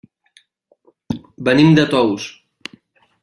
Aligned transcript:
Venim 1.49 1.77
de 1.81 1.85
Tous. 1.93 2.27